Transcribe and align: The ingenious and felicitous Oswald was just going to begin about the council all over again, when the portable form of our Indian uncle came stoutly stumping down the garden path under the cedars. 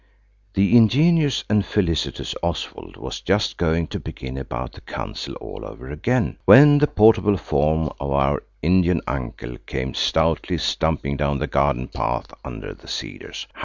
The 0.55 0.75
ingenious 0.75 1.43
and 1.47 1.63
felicitous 1.63 2.33
Oswald 2.41 2.97
was 2.97 3.21
just 3.21 3.57
going 3.57 3.85
to 3.89 3.99
begin 3.99 4.35
about 4.35 4.71
the 4.73 4.81
council 4.81 5.35
all 5.35 5.63
over 5.63 5.91
again, 5.91 6.39
when 6.45 6.79
the 6.79 6.87
portable 6.87 7.37
form 7.37 7.93
of 7.99 8.09
our 8.09 8.41
Indian 8.63 9.01
uncle 9.05 9.57
came 9.67 9.93
stoutly 9.93 10.57
stumping 10.57 11.17
down 11.17 11.37
the 11.37 11.45
garden 11.45 11.87
path 11.87 12.33
under 12.43 12.73
the 12.73 12.87
cedars. 12.87 13.45